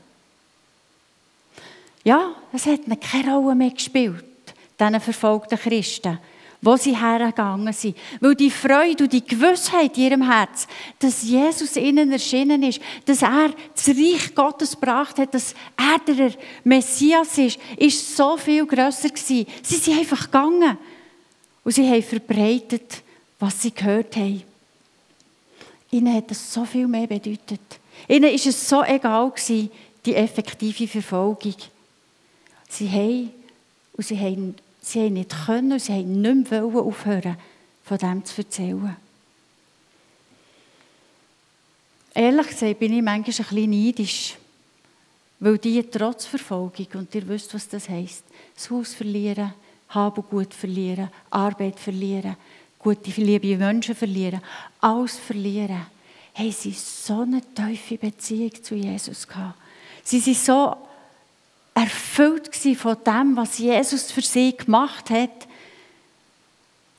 Ja, 2.04 2.32
es 2.52 2.66
hat 2.66 2.82
keine 3.00 3.36
Rolle 3.36 3.56
mehr 3.56 3.70
gespielt, 3.70 4.26
diesen 4.80 5.00
verfolgten 5.00 5.60
Christen 5.60 6.18
wo 6.62 6.78
sie 6.78 6.96
hergegangen 6.96 7.74
sind. 7.74 7.98
Weil 8.20 8.36
die 8.36 8.52
Freude 8.52 9.04
und 9.04 9.14
die 9.14 9.26
Gewissheit 9.26 9.98
in 9.98 10.04
ihrem 10.04 10.32
Herz, 10.32 10.68
dass 11.00 11.24
Jesus 11.24 11.76
ihnen 11.76 12.12
erschienen 12.12 12.62
ist, 12.62 12.80
dass 13.06 13.24
er 13.24 13.52
das 13.76 13.88
Reich 13.90 14.36
Gottes 14.36 14.72
gebracht 14.72 15.18
hat, 15.18 15.34
dass 15.34 15.56
er 15.76 16.14
der 16.14 16.32
Messias 16.64 17.38
ist, 17.38 17.60
ist 17.78 18.16
so 18.16 18.38
viel 18.38 18.66
grösser 18.66 19.10
gewesen. 19.10 19.48
Sie 19.64 19.76
sind 19.76 19.98
einfach 19.98 20.26
gegangen 20.26 20.78
und 21.64 21.72
sie 21.72 21.90
haben 21.90 22.04
verbreitet, 22.04 23.02
was 23.40 23.62
sie 23.62 23.72
gehört 23.72 24.16
haben. 24.16 24.44
Ihnen 25.90 26.16
hat 26.16 26.30
das 26.30 26.54
so 26.54 26.64
viel 26.64 26.88
mehr 26.88 27.08
bedeutet. 27.08 27.60
Ihnen 28.08 28.34
ist 28.34 28.46
es 28.46 28.70
so 28.70 28.84
egal 28.84 29.34
die 30.06 30.16
effektive 30.16 30.88
Verfolgung. 30.88 31.56
Sie 32.70 32.90
haben 32.90 33.32
und 33.94 34.06
sie 34.06 34.18
haben 34.18 34.56
Sie 34.82 35.00
haben 35.00 35.14
nicht 35.14 35.46
können 35.46 35.74
und 35.74 35.80
sie 35.80 35.94
haben 35.94 36.22
nicht 36.22 36.52
mehr 36.52 36.64
aufhören, 36.64 37.38
von 37.84 37.98
dem 37.98 38.26
zu 38.26 38.42
erzählen. 38.42 38.96
Ehrlich 42.14 42.48
gesagt 42.48 42.80
bin 42.80 42.94
ich 42.94 43.02
manchmal 43.02 43.16
ein 43.18 43.24
bisschen 43.24 43.70
neidisch, 43.70 44.38
weil 45.40 45.58
die 45.58 45.82
trotz 45.84 46.26
Verfolgung, 46.26 46.88
und 46.96 47.16
ihr 47.16 47.28
wisst, 47.28 47.54
was 47.54 47.70
das 47.70 47.88
heisst, 47.90 48.24
das 48.56 48.70
Haus 48.70 48.94
verlieren, 48.94 49.54
Haben 49.90 50.24
gut 50.30 50.54
verlieren, 50.54 51.10
Arbeit 51.30 51.80
verlieren, 51.80 52.38
gute, 52.80 53.12
liebe 53.22 53.58
Menschen 53.58 53.94
verlieren, 53.94 54.42
alles 54.80 55.18
verlieren, 55.18 55.86
haben 56.34 56.52
sie 56.52 56.72
so 56.72 57.22
eine 57.22 57.42
tiefe 57.54 57.98
Beziehung 57.98 58.64
zu 58.64 58.76
Jesus 58.76 59.28
gehabt. 59.28 59.58
Sie 60.04 60.20
sind 60.20 60.38
so 60.38 60.78
erfüllt 61.74 62.56
von 62.78 62.98
dem, 63.06 63.36
was 63.36 63.58
Jesus 63.58 64.12
für 64.12 64.22
sie 64.22 64.56
gemacht 64.56 65.10
hat, 65.10 65.48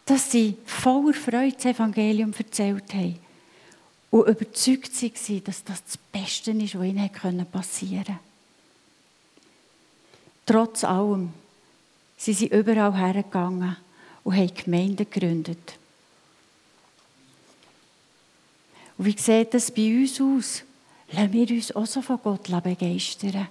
dass 0.07 0.31
sie 0.31 0.57
voller 0.67 1.15
Freude 1.15 1.53
das 1.53 1.67
Evangelium 1.67 2.33
erzählt 2.37 2.93
haben 2.93 3.19
und 4.11 4.29
überzeugt 4.29 5.03
waren, 5.03 5.45
dass 5.45 5.65
das 5.65 5.85
das 5.85 5.97
Beste 5.97 6.51
ist, 6.53 6.75
was 6.75 6.87
ihnen 6.87 7.47
passieren 7.51 8.05
konnte. 8.05 8.19
Trotz 10.45 10.85
allem 10.85 11.33
sind 12.17 12.39
sie 12.39 12.49
überall 12.49 12.97
hergegangen 12.97 13.77
und 14.25 14.37
haben 14.37 14.55
Gemeinden 14.55 15.09
gegründet. 15.09 15.79
Und 18.99 19.07
wie 19.07 19.19
sieht 19.19 19.55
das 19.55 19.71
bei 19.71 20.01
uns 20.01 20.21
aus? 20.21 20.63
Lassen 21.13 21.33
wir 21.33 21.51
uns 21.51 21.75
auch 21.75 21.87
so 21.87 22.03
von 22.03 22.19
Gott 22.23 22.63
begeistern 22.63 23.49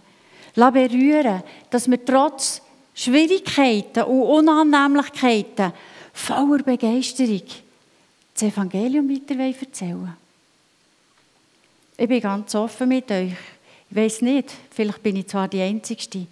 berühren, 0.53 1.43
dass 1.69 1.89
wir 1.89 2.03
trotz 2.03 2.61
Schwierigkeiten 2.93 4.03
und 4.03 4.49
Unannehmlichkeiten 4.49 5.73
voller 6.13 6.63
Begeisterung 6.63 7.43
das 8.33 8.43
Evangelium 8.43 9.09
weiter 9.09 9.39
erzählen 9.39 10.17
Ich 11.97 12.07
bin 12.07 12.21
ganz 12.21 12.55
offen 12.55 12.89
mit 12.89 13.09
euch. 13.11 13.33
Ich 13.89 13.95
weiß 13.95 14.21
nicht, 14.21 14.51
vielleicht 14.71 15.03
bin 15.03 15.17
ich 15.17 15.27
zwar 15.27 15.47
die 15.47 15.61
Einzige, 15.61 16.27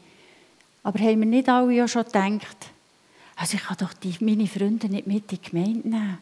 aber 0.83 0.99
haben 0.99 1.19
wir 1.19 1.25
nicht 1.25 1.49
alle 1.49 1.73
ja 1.73 1.87
schon 1.87 2.05
gedacht, 2.05 2.57
also 3.35 3.55
ich 3.55 3.63
kann 3.63 3.77
doch 3.77 3.93
die, 3.93 4.15
meine 4.19 4.47
Freunde 4.47 4.89
nicht 4.89 5.07
mit 5.07 5.31
in 5.31 5.39
die 5.41 5.49
Gemeinde 5.49 5.87
nehmen. 5.87 6.17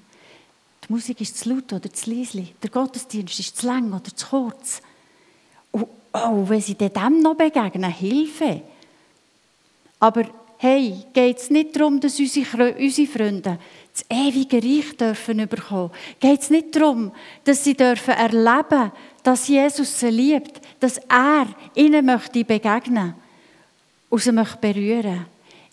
Die 0.83 0.93
Musik 0.93 1.19
ist 1.21 1.37
zu 1.37 1.49
laut 1.49 1.73
oder 1.73 1.91
zu 1.91 2.11
leise. 2.11 2.47
Der 2.61 2.69
Gottesdienst 2.69 3.39
ist 3.39 3.57
zu 3.57 3.67
lang 3.67 3.91
oder 3.91 4.15
zu 4.15 4.27
kurz. 4.27 4.81
Oh, 6.25 6.43
wenn 6.47 6.61
sie 6.61 6.75
dem 6.75 7.21
noch 7.21 7.35
begegnen, 7.35 7.91
Hilfe. 7.91 8.61
Aber 9.99 10.25
hey, 10.57 10.95
geht 11.13 11.37
es 11.37 11.49
nicht 11.49 11.75
darum, 11.75 11.99
dass 11.99 12.19
unsere, 12.19 12.73
unsere 12.73 13.07
Freunde 13.07 13.59
das 13.93 14.05
ewige 14.09 14.57
Reich 14.57 14.95
dürfen 14.97 15.47
bekommen? 15.47 15.91
Geht 16.19 16.41
es 16.41 16.49
nicht 16.49 16.75
darum, 16.75 17.11
dass 17.43 17.63
sie 17.63 17.75
dürfen 17.75 18.13
erleben, 18.13 18.91
dass 19.23 19.47
Jesus 19.47 19.99
sie 19.99 20.09
liebt, 20.09 20.61
dass 20.79 20.97
er 21.09 21.47
ihnen 21.75 22.05
möchte 22.05 22.43
begegnen 22.43 23.13
und 24.09 24.21
sie 24.21 24.31
möchte 24.31 24.57
berühren? 24.57 25.25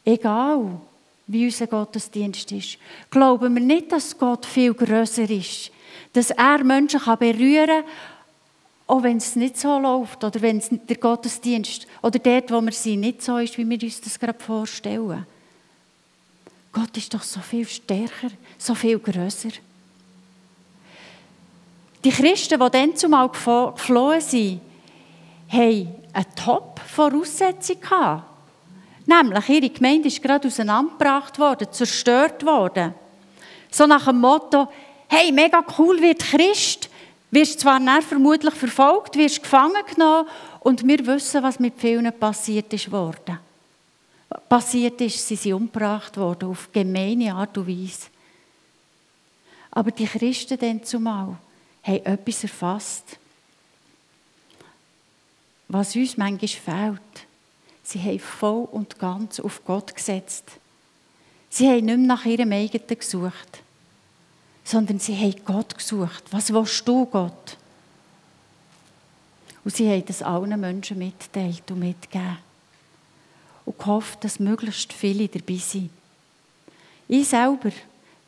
Egal, 0.05 0.81
wie 1.27 1.47
unser 1.47 1.67
Gottesdienst 1.67 2.53
ist. 2.53 2.79
Glauben 3.11 3.55
wir 3.55 3.63
nicht, 3.63 3.93
dass 3.93 4.17
Gott 4.19 4.45
viel 4.45 4.75
größer 4.75 5.29
ist, 5.31 5.71
dass 6.13 6.31
er 6.31 6.63
Menschen 6.63 7.01
berühren 7.19 7.67
kann 7.67 8.14
auch 8.87 9.03
wenn 9.03 9.17
es 9.17 9.35
nicht 9.37 9.59
so 9.59 9.79
läuft 9.79 10.23
oder 10.23 10.43
wenn 10.43 10.63
der 10.89 10.97
Gottesdienst 10.97 11.87
oder 12.03 12.19
dort, 12.19 12.51
wo 12.51 12.61
wir 12.61 12.73
sind, 12.73 13.01
nicht 13.01 13.23
so 13.23 13.39
ist, 13.39 13.57
wie 13.57 13.69
wir 13.69 13.83
uns 13.83 14.01
das 14.01 14.19
gerade 14.19 14.39
vorstellen. 14.39 15.27
Gott 16.73 16.97
ist 16.97 17.15
doch 17.15 17.23
so 17.23 17.41
viel 17.41 17.67
stärker, 17.67 18.31
so 18.59 18.75
viel 18.75 18.99
größer. 18.99 19.51
Die 22.05 22.11
Christen, 22.11 22.61
die 22.61 22.71
dann 22.71 22.97
zumal 22.97 23.31
geflohen 23.31 24.21
sind, 24.21 24.61
haben 25.49 25.95
eine 26.13 26.35
Top-Voraussetzung 26.35 27.81
gehabt. 27.81 28.25
Nämlich, 29.07 29.49
ihre 29.49 29.71
Gemeinde 29.71 30.09
ist 30.09 30.23
gerade 30.23 30.49
auseinandergebracht 30.49 31.39
worden, 31.39 31.69
zerstört 31.71 32.45
worden. 32.45 32.95
So 33.71 33.87
nach 33.87 34.07
dem 34.07 34.21
Motto, 34.21 34.69
hey, 35.09 35.33
mega 35.33 35.65
cool 35.79 36.01
wird 36.01 36.21
Christ, 36.21 36.91
wirst 37.35 37.61
zwar 37.61 37.81
näher 37.81 38.03
vermutlich 38.03 38.55
verfolgt, 38.55 39.17
wirst 39.17 39.43
gefangen 39.43 39.83
genommen 39.93 40.29
und 40.61 40.87
wir 40.87 41.05
wissen, 41.07 41.43
was 41.43 41.59
mit 41.59 41.75
vielen 41.77 42.13
passiert 42.19 42.73
ist 42.73 42.91
worden. 42.91 43.39
Passiert 44.49 45.01
ist, 45.01 45.27
sie 45.27 45.37
sind 45.37 45.55
umgebracht 45.55 46.17
worden 46.17 46.49
auf 46.49 46.71
gemeine 46.73 47.35
Art 47.35 47.57
und 47.59 47.69
Weise. 47.69 48.09
Aber 49.71 49.91
die 49.91 50.07
Christen 50.07 50.59
dann 50.59 50.85
zumal 50.85 51.37
haben 51.83 52.07
etwas 52.07 52.45
erfasst, 52.45 53.19
was 55.69 55.97
uns 55.97 56.17
manchmal 56.17 56.49
fehlt. 56.49 57.27
Sie 57.83 58.01
haben 58.01 58.21
voll 58.21 58.69
und 58.71 58.99
ganz 58.99 59.41
auf 59.41 59.65
Gott 59.65 59.95
gesetzt. 59.95 60.45
Sie 61.51 61.69
haben 61.69 61.85
nicht 61.85 61.99
mehr 61.99 62.07
nach 62.07 62.25
ihrem 62.25 62.53
eigenen 62.53 62.99
gesucht, 62.99 63.64
sondern 64.65 64.99
sie 64.99 65.17
haben 65.17 65.45
Gott 65.45 65.77
gesucht. 65.77 66.25
Was 66.31 66.53
willst 66.53 66.89
du, 66.89 67.05
Gott? 67.05 67.57
Und 69.63 69.77
sie 69.77 69.89
haben 69.89 70.05
das 70.07 70.23
allen 70.23 70.59
Menschen 70.59 70.99
mitgeteilt 70.99 71.71
und 71.71 71.79
mitgegeben. 71.79 72.39
Und 73.67 73.79
gehofft, 73.79 74.25
dass 74.25 74.41
möglichst 74.41 74.93
viele 74.93 75.29
dabei 75.29 75.57
sind. 75.57 75.91
Ich 77.09 77.29
selber 77.29 77.71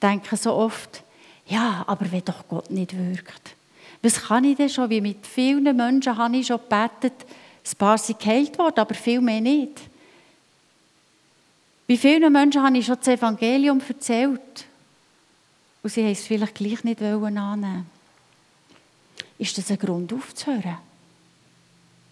denke 0.01 0.37
so 0.37 0.55
oft, 0.55 1.03
ja, 1.47 1.85
aber 1.87 2.11
wenn 2.11 2.25
doch 2.25 2.47
Gott 2.49 2.71
nicht 2.71 2.97
wirkt. 2.97 3.55
Was 4.03 4.23
kann 4.23 4.45
ich 4.45 4.57
denn 4.57 4.69
schon? 4.69 4.91
Wie 4.91 5.01
mit 5.01 5.27
vielen 5.27 5.77
Menschen 5.77 6.17
habe 6.17 6.37
ich 6.37 6.47
schon 6.47 6.61
gebetet, 6.61 7.15
ein 7.67 7.77
paar 7.79 7.99
sind 7.99 8.21
geheilt 8.21 8.59
worden, 8.59 8.79
aber 8.79 8.95
viel 8.95 9.21
mehr 9.21 9.41
nicht. 9.41 9.81
Wie 11.87 11.97
vielen 11.97 12.33
Menschen 12.33 12.63
habe 12.63 12.79
ich 12.79 12.87
schon 12.87 12.97
das 12.97 13.09
Evangelium 13.09 13.81
erzählt 13.87 14.67
und 15.87 15.93
sie 15.93 16.03
haben 16.03 16.11
es 16.11 16.27
vielleicht 16.27 16.57
gleich 16.57 16.83
nicht 16.83 17.01
annehmen 17.01 17.87
Ist 19.39 19.57
das 19.57 19.71
ein 19.71 19.79
Grund 19.79 20.13
aufzuhören? 20.13 20.79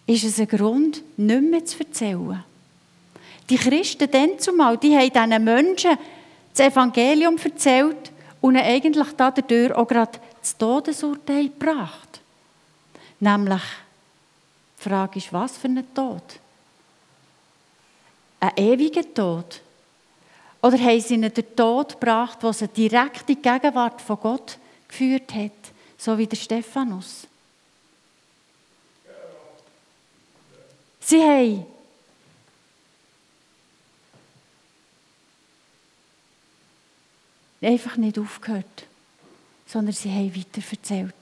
Ist 0.07 0.23
es 0.23 0.39
ein 0.39 0.47
Grund, 0.47 1.03
nicht 1.17 1.41
mehr 1.41 1.65
zu 1.65 1.79
erzählen? 1.79 2.41
Die 3.49 3.57
Christen 3.57 4.09
dann 4.09 4.39
zumal, 4.39 4.77
die 4.77 4.97
haben 4.97 5.11
diesen 5.11 5.43
Menschen 5.43 5.97
das 6.53 6.67
Evangelium 6.67 7.37
erzählt 7.37 8.13
und 8.39 8.55
eigentlich 8.55 9.07
dadurch 9.17 9.73
auch 9.73 9.85
gerade 9.85 10.19
das 10.39 10.57
Todesurteil 10.57 11.49
gebracht. 11.49 12.21
Nämlich, 13.19 13.63
die 14.79 14.83
Frage 14.83 15.19
ist, 15.19 15.33
was 15.33 15.57
für 15.57 15.67
ein 15.67 15.93
Tod? 15.93 16.23
Ein 18.39 18.55
ewiger 18.55 19.13
Tod? 19.13 19.59
Oder 20.65 20.79
haben 20.79 20.99
sie 20.99 21.13
ihnen 21.13 21.31
den 21.31 21.55
Tod 21.55 21.91
gebracht, 21.91 22.41
der 22.41 22.51
sie 22.51 22.67
direkt 22.67 23.29
in 23.29 23.35
die 23.35 23.41
Gegenwart 23.41 24.01
von 24.01 24.19
Gott 24.19 24.57
geführt 24.87 25.31
hat, 25.35 25.51
so 25.95 26.17
wie 26.17 26.25
der 26.25 26.37
Stephanus? 26.37 27.27
Sie 31.01 31.21
haben 31.21 31.67
einfach 37.61 37.97
nicht 37.97 38.17
aufgehört, 38.17 38.87
sondern 39.67 39.93
sie 39.93 40.09
haben 40.09 40.35
weiter 40.35 40.63
erzählt. 40.67 41.13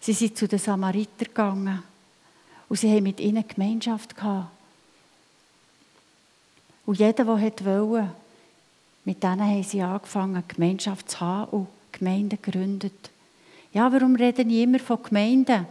Sie 0.00 0.14
sind 0.14 0.38
zu 0.38 0.48
den 0.48 0.58
Samaritern 0.58 1.18
gegangen 1.18 1.82
und 2.70 2.78
sie 2.78 2.90
haben 2.90 3.02
mit 3.02 3.20
ihnen 3.20 3.46
Gemeinschaft 3.46 4.16
gehabt. 4.16 4.48
Und 6.86 6.98
jeder, 6.98 7.12
der 7.12 7.26
wollte, 7.26 8.21
mit 9.04 9.22
denen 9.22 9.40
haben 9.40 9.62
sie 9.62 9.82
angefangen, 9.82 10.42
Gemeinschaft 10.46 11.10
zu 11.10 11.20
haben 11.20 11.50
und 11.50 11.68
Gemeinden 11.92 12.38
gegründet. 12.40 13.10
Ja, 13.72 13.92
warum 13.92 14.16
reden 14.16 14.50
ich 14.50 14.62
immer 14.62 14.78
von 14.78 15.02
Gemeinden? 15.02 15.66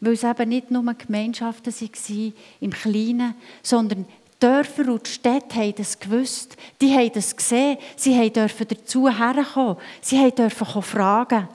Weil 0.00 0.12
es 0.12 0.24
eben 0.24 0.48
nicht 0.48 0.70
nur 0.70 0.94
Gemeinschaften 0.94 1.72
waren 1.72 2.32
im 2.60 2.70
Kleinen, 2.70 3.34
sondern 3.62 4.06
Dörfer 4.38 4.90
und 4.90 5.06
die 5.06 5.10
Städte 5.10 5.56
haben 5.56 5.74
das 5.76 5.98
gewusst. 5.98 6.56
Die 6.80 6.94
haben 6.94 7.12
das 7.12 7.36
gesehen. 7.36 7.76
Sie 7.96 8.30
dürfen 8.30 8.66
dazu 8.68 9.08
herkommen. 9.08 9.76
Sie 10.00 10.30
dürfen 10.30 10.82
fragen. 10.82 11.48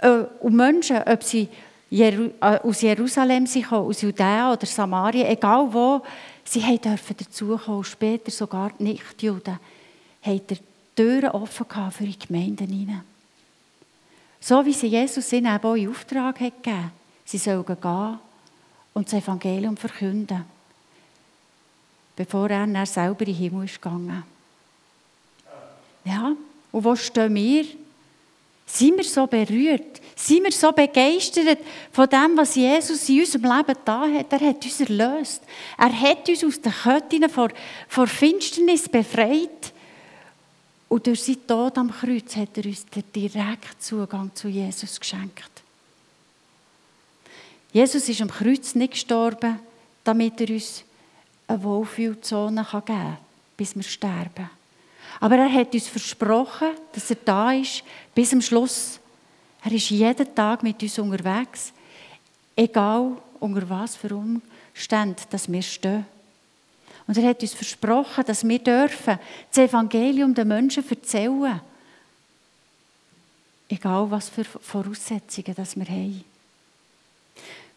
Äh, 0.00 0.24
und 0.40 0.54
Menschen, 0.56 1.00
ob 1.06 1.22
sie 1.22 1.48
äh, 1.90 2.30
aus 2.40 2.80
Jerusalem 2.80 3.46
sind, 3.46 3.70
aus 3.70 4.02
Judäa 4.02 4.52
oder 4.52 4.66
Samaria, 4.66 5.28
egal 5.30 5.72
wo, 5.72 6.02
sie 6.42 6.78
dürfen 6.78 7.16
dazukommen. 7.16 7.84
Später 7.84 8.32
sogar 8.32 8.72
die 8.78 8.84
Nichtjuden 8.84 9.60
haben 10.24 10.46
die 10.48 10.58
Türen 10.96 11.30
offen 11.30 11.66
für 11.90 12.04
die 12.04 12.18
Gemeinden 12.18 12.68
hinein. 12.68 13.02
So 14.40 14.64
wie 14.64 14.72
sie 14.72 14.88
Jesus 14.88 15.32
ihnen 15.32 15.58
auch 15.58 15.74
in 15.74 15.88
Auftrag 15.88 16.40
hat 16.40 16.62
gegeben 16.62 16.90
sie 17.24 17.38
sollen 17.38 17.64
gehen 17.64 18.18
und 18.92 19.06
das 19.06 19.14
Evangelium 19.14 19.76
verkünden 19.76 20.44
bevor 22.16 22.50
er 22.50 22.66
dann 22.66 22.86
selber 22.86 23.26
in 23.26 23.26
den 23.26 23.34
Himmel 23.34 23.64
ist 23.64 23.80
gegangen. 23.80 24.22
Ja, 26.04 26.36
und 26.72 26.84
wo 26.84 26.94
stehen 26.94 27.34
wir? 27.34 27.64
Sind 28.66 28.96
wir 28.96 29.04
so 29.04 29.26
berührt? 29.26 30.00
Sind 30.16 30.44
wir 30.44 30.52
so 30.52 30.72
begeistert 30.72 31.58
von 31.92 32.08
dem, 32.08 32.36
was 32.36 32.54
Jesus 32.54 33.08
in 33.08 33.20
unserem 33.20 33.56
Leben 33.56 33.78
da 33.84 34.08
hat? 34.08 34.32
Er 34.32 34.40
hat 34.40 34.64
uns 34.64 34.80
erlöst. 34.80 35.42
Er 35.76 36.00
hat 36.00 36.28
uns 36.28 36.44
aus 36.44 36.60
den 36.60 36.72
Ketten 36.72 37.28
vor, 37.28 37.50
vor 37.88 38.06
Finsternis 38.06 38.88
befreit. 38.88 39.72
Und 40.94 41.08
durch 41.08 41.24
seinen 41.24 41.44
Tod 41.44 41.76
am 41.76 41.90
Kreuz 41.90 42.36
hat 42.36 42.56
er 42.56 42.66
uns 42.66 42.86
den 42.86 43.02
direkten 43.12 43.80
Zugang 43.80 44.30
zu 44.32 44.46
Jesus 44.46 45.00
geschenkt. 45.00 45.50
Jesus 47.72 48.08
ist 48.08 48.22
am 48.22 48.30
Kreuz 48.30 48.76
nicht 48.76 48.92
gestorben, 48.92 49.58
damit 50.04 50.40
er 50.40 50.50
uns 50.50 50.84
eine 51.48 51.60
Wohlfühlzone 51.64 52.64
geben 52.64 52.84
kann, 52.84 53.16
bis 53.56 53.74
wir 53.74 53.82
sterben. 53.82 54.48
Aber 55.18 55.36
er 55.36 55.52
hat 55.52 55.74
uns 55.74 55.88
versprochen, 55.88 56.68
dass 56.92 57.10
er 57.10 57.16
da 57.24 57.50
ist, 57.50 57.82
bis 58.14 58.30
zum 58.30 58.40
Schluss. 58.40 59.00
Er 59.64 59.72
ist 59.72 59.90
jeden 59.90 60.32
Tag 60.32 60.62
mit 60.62 60.80
uns 60.80 60.96
unterwegs, 61.00 61.72
egal 62.54 63.16
unter 63.40 63.68
was 63.68 63.96
für 63.96 64.14
Umständen 64.14 65.24
dass 65.28 65.50
wir 65.50 65.62
stehen. 65.62 66.06
Und 67.06 67.18
er 67.18 67.28
hat 67.28 67.42
uns 67.42 67.54
versprochen, 67.54 68.24
dass 68.24 68.46
wir 68.46 68.58
dürfen 68.58 69.18
das 69.50 69.58
Evangelium 69.58 70.34
den 70.34 70.48
Menschen 70.48 70.88
erzählen. 70.88 71.60
Egal 73.68 74.10
was 74.10 74.28
für 74.28 74.44
Voraussetzungen 74.44 75.54
dass 75.54 75.76
wir 75.76 75.86
haben. 75.86 76.24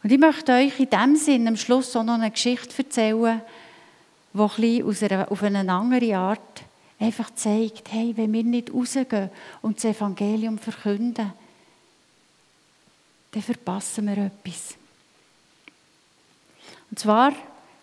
Und 0.03 0.11
ich 0.11 0.19
möchte 0.19 0.53
euch 0.53 0.79
in 0.79 0.89
diesem 0.89 1.15
Sinne 1.15 1.49
am 1.49 1.57
Schluss 1.57 1.95
auch 1.95 2.03
noch 2.03 2.13
eine 2.13 2.31
Geschichte 2.31 2.77
erzählen, 2.77 3.41
die 4.33 4.83
aus 4.83 5.03
einer, 5.03 5.31
auf 5.31 5.43
eine 5.43 5.71
andere 5.71 6.15
Art 6.15 6.63
einfach 6.99 7.33
zeigt, 7.35 7.91
hey, 7.91 8.13
wenn 8.15 8.31
wir 8.31 8.43
nicht 8.43 8.73
rausgehen 8.73 9.29
und 9.61 9.77
das 9.77 9.85
Evangelium 9.85 10.57
verkünden, 10.57 11.33
dann 13.31 13.41
verpassen 13.41 14.07
wir 14.07 14.17
etwas. 14.17 14.75
Und 16.89 16.99
zwar 16.99 17.33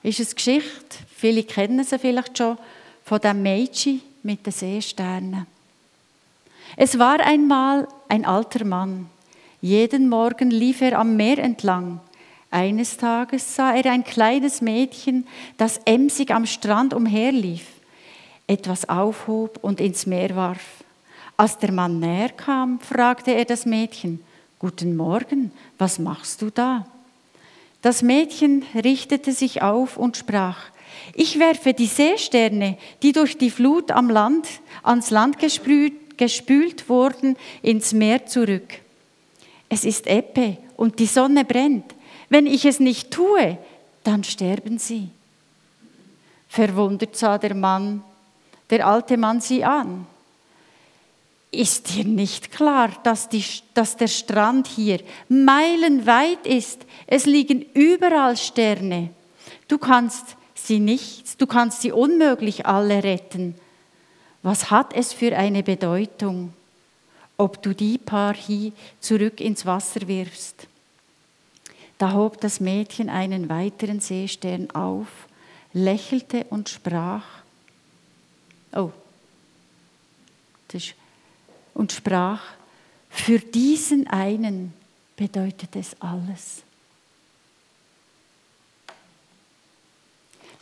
ist 0.05 0.21
es 0.21 0.35
Geschichte, 0.35 0.99
viele 1.17 1.43
kennen 1.43 1.83
sie 1.83 1.99
vielleicht 1.99 2.39
schon, 2.39 2.59
von 3.05 3.21
dem 3.21 3.43
Mädchen 3.43 4.03
mit 4.23 4.47
den 4.47 4.53
Seesternen. 4.53 5.47
Es 6.77 6.99
war 6.99 7.21
einmal 7.21 7.89
ein 8.09 8.25
alter 8.25 8.65
Mann. 8.65 9.09
Jeden 9.61 10.09
Morgen 10.09 10.51
lief 10.51 10.83
er 10.83 10.99
am 10.99 11.17
Meer 11.17 11.39
entlang. 11.39 12.01
Eines 12.51 12.97
Tages 12.97 13.57
sah 13.57 13.75
er 13.75 13.91
ein 13.91 14.05
kleines 14.05 14.61
Mädchen, 14.61 15.27
das 15.57 15.79
emsig 15.87 16.31
am 16.31 16.47
Strand 16.47 16.93
umherlief, 16.93 17.67
etwas 18.47 18.89
aufhob 18.89 19.59
und 19.63 19.81
ins 19.81 20.07
Meer 20.07 20.37
warf. 20.37 20.85
Als 21.37 21.59
der 21.59 21.73
Mann 21.73 21.99
näher 21.99 22.29
kam, 22.29 22.79
fragte 22.79 23.33
er 23.33 23.45
das 23.45 23.65
Mädchen, 23.67 24.23
Guten 24.59 24.97
Morgen, 24.97 25.51
was 25.79 25.99
machst 25.99 26.43
du 26.43 26.51
da? 26.51 26.87
Das 27.85 28.01
Mädchen 28.01 28.65
richtete 28.75 29.33
sich 29.33 29.61
auf 29.61 29.99
und 29.99 30.17
sprach, 30.17 30.57
ich 31.13 31.39
werfe 31.39 31.75
die 31.75 31.85
Seesterne, 31.85 32.79
die 33.03 33.13
durch 33.13 33.37
die 33.37 33.51
Flut 33.51 33.91
am 33.91 34.09
Land, 34.09 34.49
ans 34.83 35.11
Land 35.11 35.39
gespült, 35.39 36.17
gespült 36.17 36.89
wurden, 36.89 37.37
ins 37.61 37.93
Meer 37.93 38.25
zurück. 38.25 38.81
Es 39.69 39.85
ist 39.85 40.07
Ebbe 40.07 40.57
und 40.79 40.99
die 40.99 41.05
Sonne 41.05 41.45
brennt. 41.45 41.95
Wenn 42.31 42.47
ich 42.47 42.65
es 42.65 42.81
nicht 42.81 43.11
tue, 43.11 43.59
dann 44.03 44.25
sterben 44.25 44.79
sie. 44.79 45.11
Verwundert 46.49 47.15
sah 47.17 47.37
der 47.37 47.55
Mann, 47.55 48.03
der 48.71 48.87
alte 48.87 49.19
Mann 49.19 49.43
sie 49.43 49.63
an. 49.63 50.07
Ist 51.55 51.95
dir 51.95 52.05
nicht 52.05 52.51
klar, 52.53 52.91
dass, 53.03 53.29
die, 53.29 53.45
dass 53.75 53.97
der 53.97 54.09
Strand 54.09 54.67
hier 54.67 55.01
meilenweit 55.29 56.47
ist? 56.47 56.85
Es 57.07 57.27
liegen 57.27 57.65
überall 57.75 58.37
Sterne. 58.37 59.11
Du 59.69 59.79
kannst 59.79 60.37
sie 60.55 60.81
nicht, 60.81 61.41
du 61.41 61.47
kannst 61.47 61.83
sie 61.83 61.93
unmöglich 61.93 62.67
alle 62.67 63.03
retten. 63.03 63.55
Was 64.43 64.71
hat 64.71 64.93
es 64.95 65.13
für 65.13 65.37
eine 65.37 65.63
Bedeutung, 65.63 66.53
ob 67.37 67.63
du 67.63 67.75
die 67.75 67.99
paar 67.99 68.35
hier 68.35 68.73
zurück 69.01 69.41
ins 69.41 69.65
Wasser 69.65 70.07
wirfst? 70.07 70.67
Da 71.99 72.13
hob 72.13 72.41
das 72.41 72.61
Mädchen 72.61 73.09
einen 73.09 73.49
weiteren 73.49 74.01
Seestern 74.01 74.71
auf, 74.73 75.09
lächelte 75.73 76.45
und 76.51 76.69
sprach, 76.69 77.25
oh, 78.75 78.91
das 80.69 80.85
ist 80.85 80.95
und 81.75 81.93
sprach, 81.93 82.41
für 83.11 83.39
diesen 83.39 84.07
einen 84.09 84.73
bedeutet 85.17 85.77
es 85.77 86.01
alles. 86.01 86.63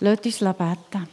Lasst 0.01 0.27
uns 0.27 0.39
beten. 0.39 1.09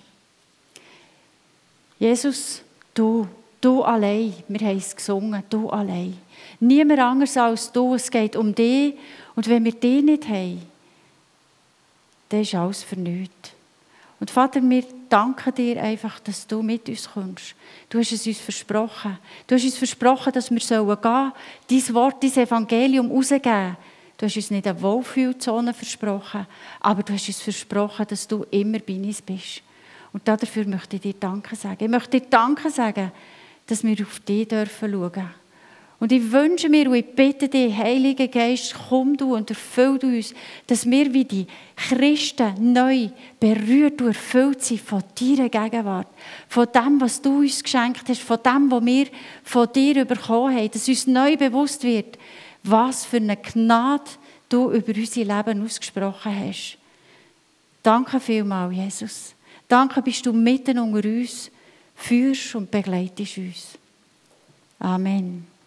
Jesus, 1.99 2.62
du, 2.93 3.27
du 3.62 3.83
allein, 3.83 4.33
wir 4.47 4.67
haben 4.67 4.77
es 4.77 4.95
gesungen, 4.95 5.43
du 5.49 5.69
allein. 5.69 6.17
Niemand 6.59 6.99
anders 6.99 7.38
als 7.38 7.71
du, 7.71 7.93
es 7.93 8.09
geht 8.09 8.35
um 8.35 8.55
dich. 8.55 8.95
Und 9.35 9.47
wenn 9.47 9.63
wir 9.63 9.73
dich 9.73 10.03
nicht 10.03 10.27
haben, 10.27 10.62
dann 12.29 12.41
ist 12.41 12.55
alles 12.55 12.85
nichts. 12.95 13.51
Und 14.19 14.29
Vater, 14.29 14.62
wir 14.62 14.84
danken 15.08 15.55
dir 15.55 15.82
einfach, 15.82 16.19
dass 16.19 16.45
du 16.45 16.62
mit 16.62 16.89
uns 16.89 17.10
kommst. 17.10 17.55
Du 17.89 17.99
hast 17.99 18.12
es 18.12 18.27
uns 18.27 18.39
versprochen. 18.39 19.17
Du 19.47 19.55
hast 19.55 19.63
uns 19.63 19.77
versprochen, 19.77 20.34
dass 20.34 20.51
wir 20.51 20.60
gehen 20.60 20.67
sollen, 20.67 21.32
dein 21.69 21.93
Wort, 21.95 22.23
dein 22.23 22.32
Evangelium 22.32 23.12
rausgeben. 23.12 23.77
Du 24.17 24.25
hast 24.25 24.36
uns 24.36 24.51
nicht 24.51 24.67
eine 24.67 24.82
Wohlfühlzone 24.82 25.73
versprochen, 25.73 26.45
aber 26.82 27.03
du 27.03 27.13
hast 27.13 27.27
uns 27.29 27.41
versprochen, 27.41 28.05
dass 28.08 28.27
du 28.27 28.45
immer 28.51 28.79
bei 28.79 28.95
uns 28.95 29.21
bist. 29.21 29.62
Und 30.12 30.27
dafür 30.27 30.65
möchte 30.65 30.97
ich 30.97 31.01
dir 31.01 31.13
Danke 31.13 31.55
sagen. 31.55 31.86
Ich 31.86 31.89
möchte 31.89 32.19
dir 32.19 32.27
Danke 32.29 32.69
sagen, 32.69 33.13
dass 33.67 33.84
wir 33.84 33.95
auf 34.01 34.19
dich 34.19 34.47
schauen 34.49 34.67
dürfen. 34.91 35.38
Und 35.99 36.13
ich 36.13 36.31
wünsche 36.31 36.69
mir 36.69 36.89
und 36.89 36.95
ich 36.95 37.05
bitte 37.05 37.49
dich, 37.49 37.75
Heiliger 37.75 38.29
Geist, 38.29 38.73
komm 38.88 39.17
du 39.17 39.35
und 39.35 39.49
erfüll 39.49 39.99
du 39.99 40.07
uns, 40.07 40.33
dass 40.65 40.89
wir 40.89 41.13
wie 41.13 41.25
die 41.25 41.45
Christen 41.75 42.71
neu 42.71 43.09
berührt 43.38 44.01
und 44.01 44.07
erfüllt 44.07 44.63
sind 44.63 44.79
von 44.79 45.03
deiner 45.19 45.49
Gegenwart, 45.49 46.07
von 46.47 46.67
dem, 46.73 47.01
was 47.01 47.21
du 47.21 47.39
uns 47.39 47.62
geschenkt 47.62 48.07
hast, 48.07 48.21
von 48.21 48.39
dem, 48.41 48.71
was 48.71 48.85
wir 48.85 49.07
von 49.43 49.67
dir 49.73 50.05
bekommen 50.05 50.55
haben, 50.55 50.71
dass 50.71 50.88
uns 50.88 51.05
neu 51.05 51.35
bewusst 51.35 51.83
wird, 51.83 52.17
was 52.63 53.03
für 53.03 53.17
eine 53.17 53.35
Gnade 53.35 54.03
du 54.47 54.71
über 54.71 54.95
unser 54.95 55.23
Leben 55.25 55.65
ausgesprochen 55.65 56.47
hast. 56.47 56.77
Danke 57.83 58.21
vielmals, 58.21 58.73
Jesus. 58.73 59.35
Danke, 59.67 60.01
bist 60.01 60.25
du 60.25 60.31
mitten 60.31 60.79
unter 60.79 61.07
uns, 61.07 61.51
führst 61.95 62.55
und 62.55 62.71
begleitest 62.71 63.38
uns. 63.38 63.77
Amen. 64.79 65.59